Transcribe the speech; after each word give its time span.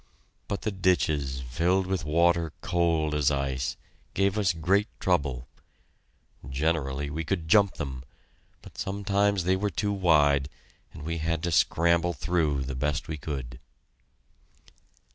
But 0.47 0.63
the 0.63 0.71
ditches, 0.71 1.41
filled 1.47 1.85
with 1.85 2.05
water 2.05 2.53
cold 2.61 3.13
as 3.13 3.29
ice, 3.29 3.77
gave 4.15 4.35
us 4.35 4.51
great 4.51 4.87
trouble. 4.99 5.47
Generally 6.49 7.11
we 7.11 7.23
could 7.23 7.47
jump 7.47 7.75
them, 7.75 8.01
but 8.63 8.79
sometimes 8.79 9.43
they 9.43 9.55
were 9.55 9.69
too 9.69 9.93
wide 9.93 10.49
and 10.91 11.03
we 11.03 11.19
had 11.19 11.43
to 11.43 11.51
scramble 11.51 12.13
through 12.13 12.63
the 12.63 12.73
best 12.73 13.07
we 13.07 13.17
could. 13.17 13.59